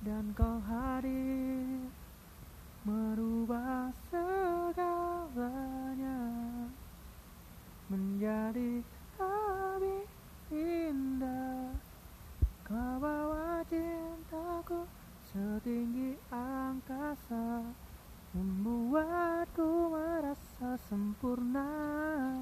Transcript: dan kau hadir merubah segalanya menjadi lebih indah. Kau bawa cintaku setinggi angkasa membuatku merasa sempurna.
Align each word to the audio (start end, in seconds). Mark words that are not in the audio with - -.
dan 0.00 0.32
kau 0.32 0.56
hadir 0.64 1.92
merubah 2.88 3.92
segalanya 4.08 5.52
menjadi 7.92 8.80
lebih 9.20 10.08
indah. 10.56 11.76
Kau 12.64 12.96
bawa 12.96 13.60
cintaku 13.68 14.88
setinggi 15.28 16.16
angkasa 16.32 17.60
membuatku 18.32 19.92
merasa 19.92 20.80
sempurna. 20.88 22.39